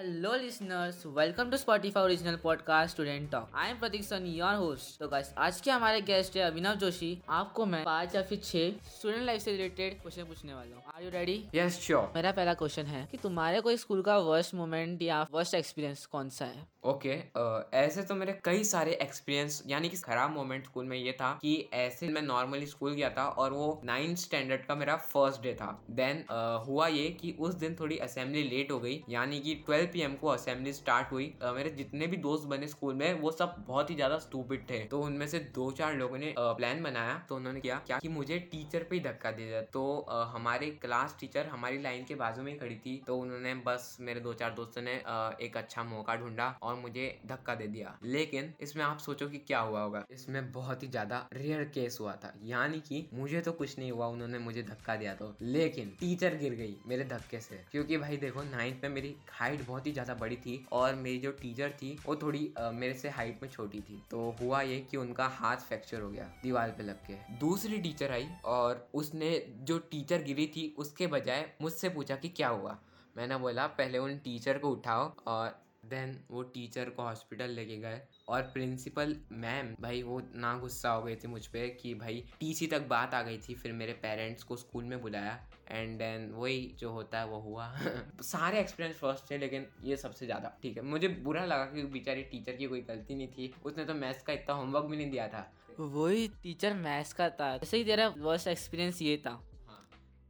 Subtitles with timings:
[0.00, 3.50] Hello listeners, welcome to Spotify original podcast Student Talk.
[3.62, 4.98] I am Pratik Sani, your host.
[5.00, 8.90] तो guys, आज के हमारे guest है अभिनव जोशी। आपको मैं पाँच या फिर छह
[8.90, 12.54] स्टूडेंट लाइफ से रिलेटेड क्वेश्चन पूछने वाला हूँ। Are you ready yes sure मेरा पहला
[12.54, 16.68] क्वेश्चन है कि तुम्हारे कोई स्कूल का वर्स्ट मोमेंट या वर्स्ट एक्सपीरियंस कौन सा है?
[16.84, 21.12] ओके okay, ऐसे तो मेरे कई सारे एक्सपीरियंस यानी कि खराब मोमेंट स्कूल में ये
[21.12, 25.42] था कि ऐसे मैं नॉर्मली स्कूल गया था और वो नाइन्थ स्टैंडर्ड का मेरा फ़र्स्ट
[25.42, 26.24] डे था। देन
[26.66, 30.28] हुआ ये कि उस दिन थोड़ी असेंबली लेट हो गई यानी कि 12 पीएम को
[30.28, 33.94] असेंबली स्टार्ट हुई। अ, मेरे जितने भी दोस्त बने स्कूल में वो सब बहुत ही
[33.94, 37.76] ज़्यादा स्टूपिड थे। तो उनमें से दो चार लोगों ने प्लान बनाया। तो उन्होंने किया
[37.86, 41.82] क्या कि मुझे टीचर पे ही धक्का दे दिया। तो अ, हमारे क्लास टीचर हमारी
[41.82, 45.36] लाइन के बाजू में खड़ी थी। तो उन्होंने बस मेरे दो चार दोस्तों ने अ,
[45.40, 49.60] एक अच्छा मौका ढूंढा और मुझे धक्का दे दिया। लेकिन इसमें आप सोचो कि क्या
[49.60, 53.78] हुआ होगा। इसमें बहुत ही ज़्यादा रेयर केस हुआ था। यानी कि मुझे तो कुछ
[53.78, 57.96] नहीं हुआ उन्होंने मुझे धक्का दिया तो। लेकिन टीचर गिर गई मेरे धक्के से। क्योंकि
[57.96, 61.70] भाई देखो नाइन्थ में मेरी हाइट बहुत ही ज़्यादा बड़ी थी और मेरी जो टीचर
[61.72, 65.26] थी वो थोड़ी आ, मेरे से हाइट में छोटी थी। तो हुआ ये कि उनका
[65.28, 70.22] हाथ फ्रैक्चर हो गया दीवार पे लग के दूसरी टीचर आई और उसने जो टीचर
[70.22, 72.78] गिरी थी उसके बजाय मुझसे पूछा कि क्या हुआ?
[73.16, 75.58] मैंने बोला पहले उन टीचर को उठाओ और
[75.90, 81.02] देन वो टीचर को हॉस्पिटल लेके गए और प्रिंसिपल मैम भाई वो ना गुस्सा हो
[81.02, 84.42] गई थी मुझ पर कि भाई टीसी तक बात आ गई थी, फिर मेरे पेरेंट्स
[84.42, 85.38] को स्कूल में बुलाया
[85.70, 87.66] एंड देन वही जो होता है वो हुआ।
[88.22, 92.22] सारे एक्सपीरियंस फ़र्स्ट थे, लेकिन ये सबसे ज़्यादा, ठीक है। मुझे बुरा लगा कि बेचारी
[92.22, 95.28] टीचर की कोई गलती नहीं थी। उसने तो मैथ्स का इतना होमवर्क भी नहीं दिया
[95.28, 99.40] था। वही टीचर मैथ्स का था। जैसे ही तेरा वर्स्ट एक्सपीरियंस ये था।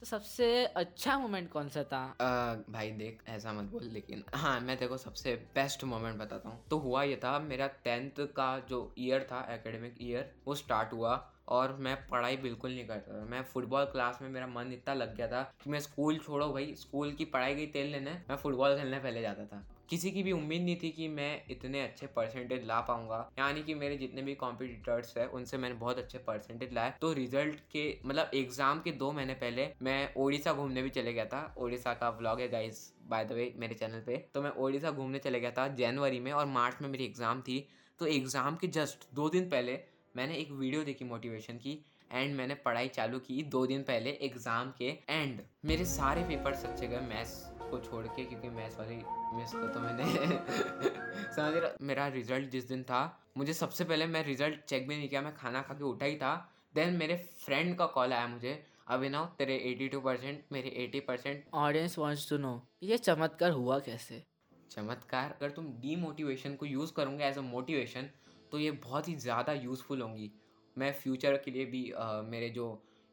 [0.00, 1.98] तो सबसे अच्छा मोमेंट कौन सा था?
[2.20, 6.48] आ, भाई देख ऐसा मत बोल लेकिन हाँ मैं तेरे को सबसे बेस्ट मोमेंट बताता
[6.48, 10.92] हूँ। तो हुआ ये था मेरा टेंथ का जो ईयर था एकेडमिक ईयर वो स्टार्ट
[10.92, 11.14] हुआ
[11.48, 15.16] और मैं पढ़ाई बिल्कुल नहीं करता था। मैं फुटबॉल क्लास में मेरा मन इतना लग
[15.16, 18.76] गया था कि मैं स्कूल छोड़ो भाई स्कूल की पढ़ाई गई तेल लेने मैं फुटबॉल
[18.76, 22.66] खेलने पहले जाता था। किसी की भी उम्मीद नहीं थी कि मैं इतने अच्छे परसेंटेज
[22.66, 26.94] ला पाऊँगा। यानी कि मेरे जितने भी कॉम्पिटिटर्स है, उनसे मैंने बहुत अच्छे परसेंटेज लाए।
[27.00, 31.24] तो रिज़ल्ट के मतलब एग्ज़ाम के दो महीने पहले मैं ओडिशा घूमने भी चले गया
[31.26, 34.90] था। ओडिशा का व्लॉग है गाइस बाय द वे मेरे चैनल पे। तो मैं ओडिशा
[34.90, 37.66] घूमने चले गया था जनवरी में और मार्च में मेरी एग्ज़ाम थी।
[38.00, 39.78] तो एग्ज़ाम के जस्ट दो दिन पहले
[40.14, 41.78] मैंने एक वीडियो देखी मोटिवेशन की।
[42.10, 46.86] एंड मैंने पढ़ाई चालू की दो दिन पहले एग्ज़ाम के एंड मेरे सारे पेपर्स अच्छे
[46.86, 47.34] गए मैथ्स
[47.70, 48.96] को छोड़ के, क्योंकि मैथ्स वाली
[49.34, 50.04] मिस को तो मैंने
[51.34, 53.00] समझ रहा मेरा रिज़ल्ट जिस दिन था,
[53.36, 56.16] मुझे सबसे पहले मैं रिज़ल्ट चेक भी नहीं किया, मैं खाना खा के उठा ही
[56.16, 56.34] था।
[56.74, 61.98] देन मेरे फ्रेंड का कॉल आया मुझे अभिनव तेरे 82 परसेंट मेरे 80 percent audience
[61.98, 64.22] wants to know ये चमत्कार हुआ कैसे?
[64.70, 68.08] चमत्कार, अगर तुम डीमोटिवेशन को यूज़ करोगे एज अ मोटिवेशन
[68.52, 70.30] तो ये बहुत ही ज़्यादा यूज़फुल होंगी।
[70.78, 72.66] मैं फ्यूचर के लिए भी अ, मेरे जो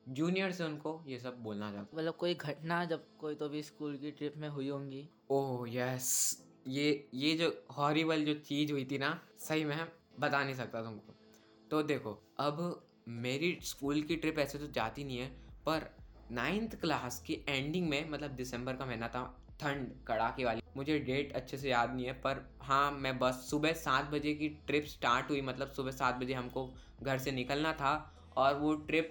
[0.06, 3.62] जूनियर्स हैं उनको ये सब बोलना चाहता हूँ। मतलब कोई घटना जब कोई तो भी
[3.64, 5.08] स्कूल की ट्रिप में हुई होंगी?
[5.31, 6.09] ओह यस
[6.68, 9.78] ये ये जो हॉरिबल जो चीज़ हुई थी ना सही में
[10.20, 11.16] बता नहीं सकता तुमको।
[11.72, 15.28] तो देखो अब मेरी स्कूल की ट्रिप ऐसे तो जाती नहीं है
[15.66, 15.90] पर
[16.32, 19.24] नाइन्थ क्लास की एंडिंग में मतलब दिसंबर का महीना था
[19.59, 23.73] ठंड, कड़ाके वाली। मुझे डेट अच्छे से याद नहीं है, पर हाँ मैं बस सुबह
[23.73, 26.67] सात बजे की ट्रिप स्टार्ट हुई। मतलब सुबह सात बजे हमको
[27.03, 27.93] घर से निकलना था
[28.38, 29.09] और वो trip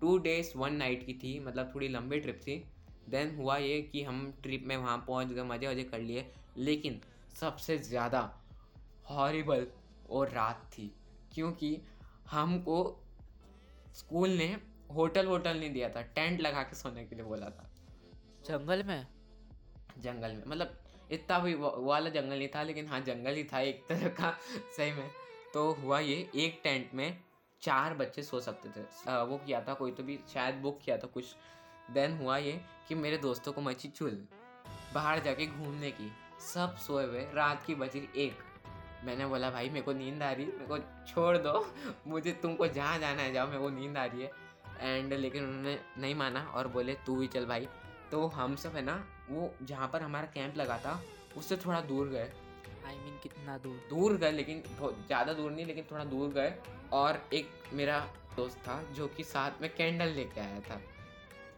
[0.00, 2.56] two days one night की थी। मतलब थोड़ी लंबी ट्रिप थी।
[3.10, 7.00] देन हुआ ये कि हम ट्रिप में वहाँ पहुँच गए मज़े वजे कर लिए। लेकिन
[7.34, 8.20] सबसे ज़्यादा
[9.10, 9.66] हॉरिबल
[10.10, 10.90] और रात थी।
[11.34, 11.76] क्योंकि
[12.30, 12.78] हमको
[13.94, 14.46] स्कूल ने
[14.94, 17.68] होटल वोटल नहीं दिया था। टेंट लगा के सोने के लिए बोला था।
[18.46, 19.06] जंगल में?
[19.98, 20.78] जंगल में। मतलब
[21.12, 24.30] इतना भी वाला जंगल नहीं था लेकिन हाँ जंगल ही था एक तरह का
[24.76, 25.10] सही में।
[25.54, 27.20] तो हुआ ये एक टेंट में
[27.62, 30.96] चार बच्चे सो सकते थे। अ, वो किया था कोई तो भी शायद बुक किया
[30.96, 31.24] था कुछ।
[31.90, 34.26] देन हुआ ये कि मेरे दोस्तों को मची चुल
[34.94, 36.12] बाहर जाके घूमने की।
[36.54, 38.38] सब सोए हुए रात की बजी एक।
[39.04, 41.74] मैंने बोला भाई मेरे को नींद आ रही मेरे को छोड़ दो
[42.06, 44.30] मुझे तुमको जहाँ जाना है जाओ मेरे को नींद आ रही है।
[44.80, 47.68] एंड लेकिन उन्होंने नहीं माना और बोले तू भी चल भाई
[48.12, 48.94] तो हम सब है ना
[49.30, 51.00] वो जहाँ पर हमारा कैंप लगा था
[51.36, 53.76] उससे थोड़ा दूर गए। आई I मीन mean, कितना दूर?
[53.90, 56.54] दूर गए लेकिन बहुत ज़्यादा दूर नहीं लेकिन थोड़ा दूर गए।
[56.92, 57.98] और एक मेरा
[58.36, 60.80] दोस्त था जो कि साथ में कैंडल लेके आया था।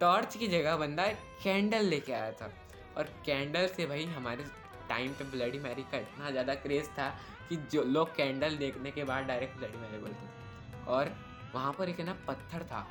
[0.01, 1.06] टॉर्च की जगह बंदा
[1.45, 2.51] कैंडल लेके आया था।
[2.97, 4.45] और कैंडल से भाई हमारे
[4.89, 7.09] टाइम पे ब्लडी मैरी का इतना ज़्यादा क्रेज़ था
[7.49, 11.15] कि जो लोग कैंडल देखने के बाद डायरेक्ट ब्लडी मैरी बोलते थे और
[11.55, 12.87] वहाँ पर एक है ना पत्थर था।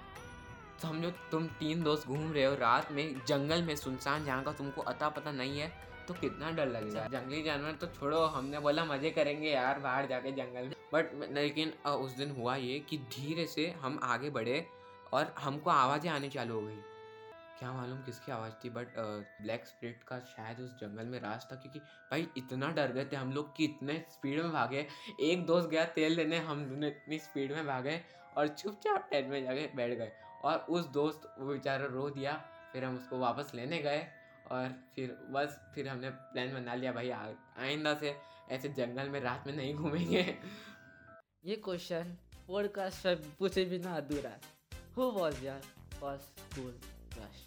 [0.82, 4.82] समझो तुम तीन दोस्त घूम रहे हो रात में, जंगल में, सुनसान जहाँ का तुमको
[4.84, 5.72] अता पता नहीं है
[6.08, 10.32] तो कितना डर लगेगा जंगली जानवर तो छोड़ो, हमने बोला मज़े करेंगे यार बाहर जाके
[10.32, 14.66] जंगल में। बट लेकिन उस दिन हुआ ये कि धीरे से हम आगे बढ़े
[15.14, 16.76] और हमको आवाज़ें आनी चालू हो गई।
[17.60, 21.56] क्या मालूम किसकी आवाज़ थी बट ब्लैक स्प्रिट का शायद उस जंगल में राज था,
[21.56, 24.86] क्योंकि, भाई, इतना डर गए थे हम लोग कि इतने स्पीड में भागे।
[25.22, 28.00] एक दोस्त गया तेल लेने, हम दोनों इतनी स्पीड में भागे
[28.38, 30.12] और चुपचाप टेंट में जाके बैठ गए।
[30.44, 32.34] और उस दोस्त वो बेचारा रो दिया
[32.74, 34.08] फिर हम उसको वापस लेने गए
[34.52, 38.16] और फिर बस फिर हमने प्लान बना लिया भाई आइंदा से
[38.52, 40.22] ऐसे जंगल में रात में नहीं घूमेंगे।
[41.46, 42.18] ये क्वेश्चन
[42.48, 44.40] पॉडकास्ट में पूछे बिना अधूरा है।
[44.98, 45.62] Was your
[46.02, 46.72] first school
[47.14, 47.42] crush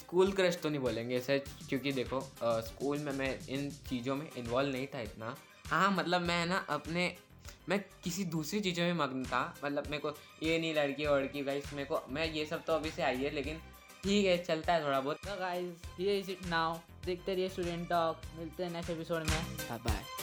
[0.00, 4.72] school crush तो नहीं बोलेंगे इसे क्योंकि देखो स्कूल में मैं इन चीज़ों में इन्वॉल्व
[4.72, 5.36] नहीं था इतना।
[5.66, 7.16] हाँ मतलब मैं ना अपने
[7.68, 11.72] मैं किसी दूसरी चीज़ों में मग्न था। मतलब मेरे को ये नहीं लड़की वड़की गाइस
[11.72, 13.60] मेरे को मैं ये सब तो अभी से आई है लेकिन
[14.04, 17.88] ठीक है चलता है थोड़ा बहुत। तो गाइस ये इज़ इट नाउ देखते रहिए स्टूडेंट
[17.88, 20.17] टॉक मिलते हैं नेक्स्ट एपिसोड में। Bye bye